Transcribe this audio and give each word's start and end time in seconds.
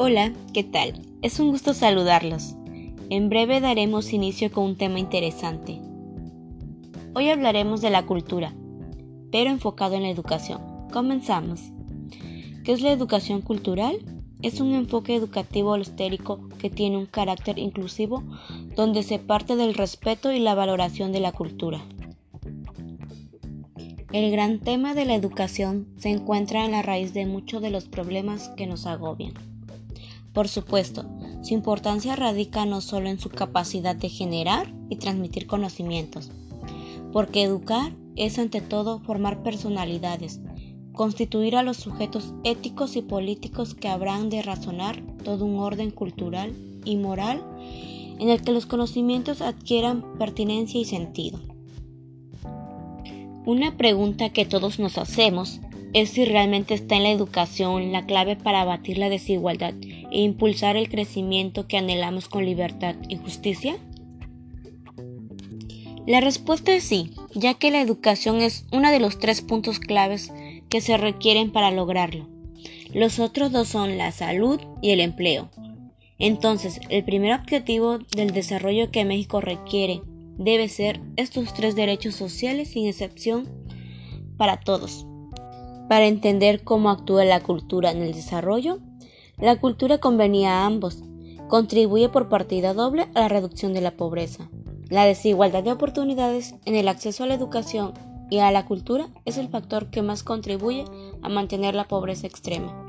Hola, 0.00 0.32
¿qué 0.54 0.62
tal? 0.62 0.92
Es 1.22 1.40
un 1.40 1.50
gusto 1.50 1.74
saludarlos. 1.74 2.54
En 3.10 3.28
breve 3.28 3.58
daremos 3.58 4.12
inicio 4.12 4.52
con 4.52 4.62
un 4.62 4.76
tema 4.76 5.00
interesante. 5.00 5.80
Hoy 7.16 7.30
hablaremos 7.30 7.80
de 7.80 7.90
la 7.90 8.06
cultura, 8.06 8.54
pero 9.32 9.50
enfocado 9.50 9.96
en 9.96 10.02
la 10.02 10.10
educación. 10.10 10.60
Comenzamos. 10.92 11.72
¿Qué 12.62 12.70
es 12.70 12.80
la 12.80 12.92
educación 12.92 13.42
cultural? 13.42 13.96
Es 14.40 14.60
un 14.60 14.72
enfoque 14.72 15.16
educativo 15.16 15.72
holostérico 15.72 16.48
que 16.60 16.70
tiene 16.70 16.96
un 16.96 17.06
carácter 17.06 17.58
inclusivo 17.58 18.22
donde 18.76 19.02
se 19.02 19.18
parte 19.18 19.56
del 19.56 19.74
respeto 19.74 20.30
y 20.30 20.38
la 20.38 20.54
valoración 20.54 21.10
de 21.10 21.18
la 21.18 21.32
cultura. 21.32 21.82
El 24.12 24.30
gran 24.30 24.60
tema 24.60 24.94
de 24.94 25.06
la 25.06 25.16
educación 25.16 25.88
se 25.96 26.10
encuentra 26.10 26.64
en 26.64 26.70
la 26.70 26.82
raíz 26.82 27.14
de 27.14 27.26
muchos 27.26 27.60
de 27.60 27.70
los 27.70 27.86
problemas 27.86 28.48
que 28.50 28.68
nos 28.68 28.86
agobian. 28.86 29.57
Por 30.38 30.46
supuesto, 30.46 31.04
su 31.42 31.52
importancia 31.52 32.14
radica 32.14 32.64
no 32.64 32.80
solo 32.80 33.08
en 33.08 33.18
su 33.18 33.28
capacidad 33.28 33.96
de 33.96 34.08
generar 34.08 34.72
y 34.88 34.94
transmitir 34.94 35.48
conocimientos, 35.48 36.30
porque 37.12 37.42
educar 37.42 37.90
es 38.14 38.38
ante 38.38 38.60
todo 38.60 39.00
formar 39.00 39.42
personalidades, 39.42 40.38
constituir 40.92 41.56
a 41.56 41.64
los 41.64 41.78
sujetos 41.78 42.34
éticos 42.44 42.94
y 42.94 43.02
políticos 43.02 43.74
que 43.74 43.88
habrán 43.88 44.30
de 44.30 44.42
razonar 44.42 45.02
todo 45.24 45.44
un 45.44 45.58
orden 45.58 45.90
cultural 45.90 46.54
y 46.84 46.94
moral 46.94 47.42
en 48.20 48.28
el 48.28 48.40
que 48.40 48.52
los 48.52 48.66
conocimientos 48.66 49.40
adquieran 49.40 50.04
pertinencia 50.20 50.80
y 50.80 50.84
sentido. 50.84 51.40
Una 53.44 53.76
pregunta 53.76 54.30
que 54.30 54.46
todos 54.46 54.78
nos 54.78 54.98
hacemos 54.98 55.58
es 55.94 56.10
si 56.10 56.24
realmente 56.24 56.74
está 56.74 56.94
en 56.94 57.02
la 57.02 57.10
educación 57.10 57.90
la 57.90 58.06
clave 58.06 58.36
para 58.36 58.60
abatir 58.60 58.98
la 58.98 59.08
desigualdad 59.08 59.74
e 60.10 60.20
impulsar 60.20 60.76
el 60.76 60.88
crecimiento 60.88 61.66
que 61.66 61.76
anhelamos 61.76 62.28
con 62.28 62.44
libertad 62.44 62.96
y 63.08 63.16
justicia? 63.16 63.76
La 66.06 66.20
respuesta 66.20 66.72
es 66.72 66.84
sí, 66.84 67.10
ya 67.34 67.54
que 67.54 67.70
la 67.70 67.82
educación 67.82 68.40
es 68.40 68.64
uno 68.72 68.90
de 68.90 68.98
los 68.98 69.18
tres 69.18 69.42
puntos 69.42 69.78
claves 69.78 70.32
que 70.70 70.80
se 70.80 70.96
requieren 70.96 71.52
para 71.52 71.70
lograrlo. 71.70 72.28
Los 72.94 73.18
otros 73.18 73.52
dos 73.52 73.68
son 73.68 73.98
la 73.98 74.12
salud 74.12 74.60
y 74.80 74.90
el 74.90 75.00
empleo. 75.00 75.50
Entonces, 76.18 76.80
el 76.88 77.04
primer 77.04 77.38
objetivo 77.38 77.98
del 78.16 78.32
desarrollo 78.32 78.90
que 78.90 79.04
México 79.04 79.40
requiere 79.40 80.00
debe 80.38 80.68
ser 80.68 81.00
estos 81.16 81.52
tres 81.52 81.76
derechos 81.76 82.14
sociales 82.14 82.70
sin 82.70 82.86
excepción 82.86 83.48
para 84.36 84.58
todos. 84.58 85.06
Para 85.88 86.06
entender 86.06 86.64
cómo 86.64 86.90
actúa 86.90 87.24
la 87.24 87.40
cultura 87.40 87.90
en 87.90 88.02
el 88.02 88.14
desarrollo, 88.14 88.78
la 89.40 89.60
cultura 89.60 89.98
convenía 89.98 90.62
a 90.62 90.66
ambos, 90.66 91.02
contribuye 91.48 92.08
por 92.08 92.28
partida 92.28 92.74
doble 92.74 93.08
a 93.14 93.20
la 93.20 93.28
reducción 93.28 93.72
de 93.72 93.80
la 93.80 93.96
pobreza. 93.96 94.50
La 94.88 95.04
desigualdad 95.04 95.62
de 95.62 95.72
oportunidades 95.72 96.54
en 96.64 96.74
el 96.74 96.88
acceso 96.88 97.24
a 97.24 97.26
la 97.26 97.34
educación 97.34 97.92
y 98.30 98.38
a 98.38 98.50
la 98.50 98.66
cultura 98.66 99.08
es 99.24 99.38
el 99.38 99.48
factor 99.48 99.90
que 99.90 100.02
más 100.02 100.22
contribuye 100.22 100.84
a 101.22 101.28
mantener 101.28 101.74
la 101.74 101.88
pobreza 101.88 102.26
extrema. 102.26 102.88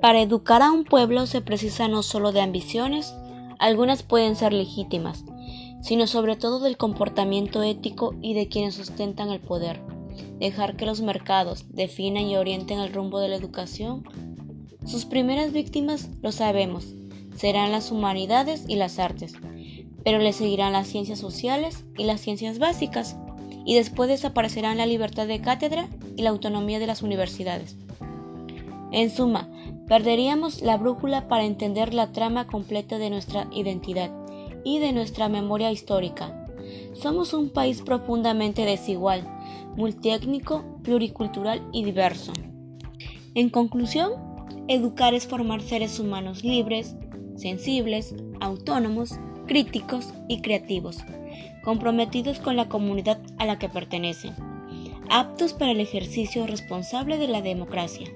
Para 0.00 0.20
educar 0.20 0.62
a 0.62 0.72
un 0.72 0.84
pueblo 0.84 1.26
se 1.26 1.40
precisa 1.40 1.88
no 1.88 2.02
solo 2.02 2.32
de 2.32 2.40
ambiciones, 2.40 3.14
algunas 3.58 4.02
pueden 4.02 4.34
ser 4.34 4.52
legítimas, 4.52 5.24
sino 5.80 6.06
sobre 6.06 6.36
todo 6.36 6.60
del 6.60 6.76
comportamiento 6.76 7.62
ético 7.62 8.14
y 8.20 8.34
de 8.34 8.48
quienes 8.48 8.74
sustentan 8.74 9.30
el 9.30 9.40
poder. 9.40 9.80
Dejar 10.38 10.76
que 10.76 10.86
los 10.86 11.00
mercados 11.00 11.66
definan 11.68 12.24
y 12.24 12.36
orienten 12.36 12.80
el 12.80 12.92
rumbo 12.92 13.20
de 13.20 13.28
la 13.28 13.36
educación 13.36 14.04
sus 14.84 15.04
primeras 15.04 15.52
víctimas, 15.52 16.10
lo 16.22 16.32
sabemos, 16.32 16.86
serán 17.36 17.72
las 17.72 17.90
humanidades 17.90 18.64
y 18.68 18.76
las 18.76 18.98
artes, 18.98 19.34
pero 20.04 20.18
le 20.18 20.32
seguirán 20.32 20.72
las 20.72 20.88
ciencias 20.88 21.18
sociales 21.18 21.84
y 21.96 22.04
las 22.04 22.20
ciencias 22.20 22.58
básicas, 22.58 23.16
y 23.64 23.74
después 23.74 24.08
desaparecerán 24.08 24.78
la 24.78 24.86
libertad 24.86 25.26
de 25.26 25.40
cátedra 25.40 25.88
y 26.16 26.22
la 26.22 26.30
autonomía 26.30 26.78
de 26.78 26.86
las 26.86 27.02
universidades. 27.02 27.76
En 28.90 29.10
suma, 29.10 29.48
perderíamos 29.88 30.62
la 30.62 30.76
brújula 30.76 31.28
para 31.28 31.44
entender 31.44 31.94
la 31.94 32.12
trama 32.12 32.46
completa 32.46 32.98
de 32.98 33.10
nuestra 33.10 33.48
identidad 33.52 34.10
y 34.64 34.78
de 34.78 34.92
nuestra 34.92 35.28
memoria 35.28 35.70
histórica. 35.70 36.46
Somos 36.94 37.32
un 37.32 37.50
país 37.50 37.82
profundamente 37.82 38.64
desigual, 38.64 39.26
multiétnico, 39.76 40.64
pluricultural 40.82 41.62
y 41.72 41.84
diverso. 41.84 42.32
En 43.34 43.48
conclusión, 43.48 44.31
Educar 44.68 45.12
es 45.12 45.26
formar 45.26 45.60
seres 45.60 45.98
humanos 45.98 46.44
libres, 46.44 46.94
sensibles, 47.36 48.14
autónomos, 48.40 49.18
críticos 49.46 50.14
y 50.28 50.40
creativos, 50.40 50.98
comprometidos 51.64 52.38
con 52.38 52.54
la 52.54 52.68
comunidad 52.68 53.20
a 53.38 53.44
la 53.44 53.58
que 53.58 53.68
pertenecen, 53.68 54.34
aptos 55.10 55.52
para 55.52 55.72
el 55.72 55.80
ejercicio 55.80 56.46
responsable 56.46 57.18
de 57.18 57.26
la 57.26 57.42
democracia, 57.42 58.06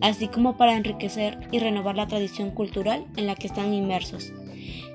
así 0.00 0.28
como 0.28 0.56
para 0.56 0.76
enriquecer 0.76 1.38
y 1.50 1.58
renovar 1.58 1.96
la 1.96 2.06
tradición 2.06 2.52
cultural 2.52 3.04
en 3.16 3.26
la 3.26 3.34
que 3.34 3.48
están 3.48 3.74
inmersos. 3.74 4.32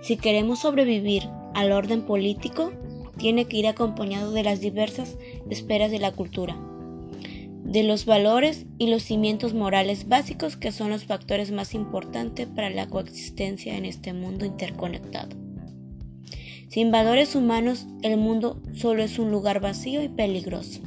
Si 0.02 0.16
queremos 0.16 0.60
sobrevivir 0.60 1.24
al 1.54 1.74
orden 1.74 2.04
político, 2.04 2.72
tiene 3.18 3.46
que 3.46 3.58
ir 3.58 3.68
acompañado 3.68 4.32
de 4.32 4.44
las 4.44 4.62
diversas 4.62 5.18
esferas 5.50 5.92
de 5.92 6.00
la 6.00 6.14
cultura 6.14 6.58
de 7.64 7.84
los 7.84 8.06
valores 8.06 8.66
y 8.78 8.88
los 8.88 9.04
cimientos 9.04 9.54
morales 9.54 10.08
básicos 10.08 10.58
que 10.58 10.72
son 10.72 10.90
los 10.90 11.06
factores 11.06 11.52
más 11.52 11.74
importantes 11.74 12.48
para 12.48 12.70
la 12.70 12.88
coexistencia 12.88 13.76
en 13.76 13.86
este 13.86 14.14
mundo 14.14 14.46
interconectado. 14.46 15.36
Sin 16.70 16.92
valores 16.92 17.36
humanos, 17.36 17.88
el 18.02 18.18
mundo 18.18 18.62
solo 18.74 19.04
es 19.04 19.20
un 19.20 19.32
lugar 19.32 19.60
vacío 19.60 20.04
y 20.04 20.10
peligroso. 20.10 20.82